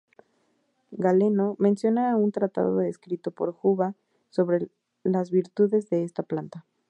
[1.05, 3.93] Galeno menciona un tratado escrito por Juba
[4.31, 4.71] sobre
[5.03, 6.65] las virtudes de esta planta.